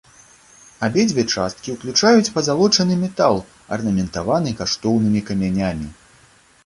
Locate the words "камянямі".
5.29-5.87